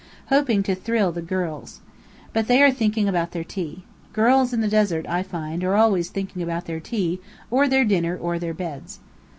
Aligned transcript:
hoping 0.29 0.63
to 0.63 0.73
thrill 0.73 1.11
the 1.11 1.21
girls. 1.21 1.79
But 2.33 2.47
they 2.47 2.59
are 2.63 2.71
thinking 2.71 3.07
about 3.07 3.33
their 3.33 3.43
tea. 3.43 3.83
Girls 4.13 4.51
in 4.51 4.61
the 4.61 4.67
desert, 4.67 5.05
I 5.07 5.21
find, 5.21 5.63
are 5.63 5.75
always 5.75 6.09
thinking 6.09 6.41
about 6.41 6.65
their 6.65 6.79
tea, 6.79 7.19
or 7.51 7.67
their 7.67 7.85
dinner, 7.85 8.17
or 8.17 8.39
their 8.39 8.55
beds. 8.55 8.99